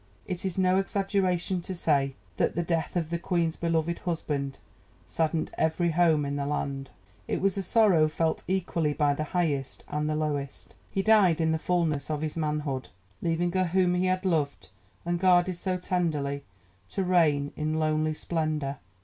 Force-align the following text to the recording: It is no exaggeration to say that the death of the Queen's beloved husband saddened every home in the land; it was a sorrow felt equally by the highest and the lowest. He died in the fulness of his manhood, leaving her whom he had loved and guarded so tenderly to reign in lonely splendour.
It 0.25 0.43
is 0.45 0.57
no 0.57 0.77
exaggeration 0.77 1.61
to 1.61 1.75
say 1.75 2.15
that 2.37 2.55
the 2.55 2.63
death 2.63 2.95
of 2.95 3.11
the 3.11 3.19
Queen's 3.19 3.55
beloved 3.55 3.99
husband 3.99 4.57
saddened 5.05 5.51
every 5.59 5.91
home 5.91 6.25
in 6.25 6.37
the 6.37 6.47
land; 6.47 6.89
it 7.27 7.39
was 7.39 7.55
a 7.55 7.61
sorrow 7.61 8.07
felt 8.07 8.41
equally 8.47 8.93
by 8.93 9.13
the 9.13 9.25
highest 9.25 9.83
and 9.87 10.09
the 10.09 10.15
lowest. 10.15 10.73
He 10.89 11.03
died 11.03 11.39
in 11.39 11.51
the 11.51 11.59
fulness 11.59 12.09
of 12.09 12.21
his 12.23 12.35
manhood, 12.35 12.89
leaving 13.21 13.51
her 13.51 13.65
whom 13.65 13.93
he 13.93 14.07
had 14.07 14.25
loved 14.25 14.69
and 15.05 15.19
guarded 15.19 15.53
so 15.57 15.77
tenderly 15.77 16.45
to 16.89 17.03
reign 17.03 17.53
in 17.55 17.75
lonely 17.75 18.15
splendour. 18.15 18.79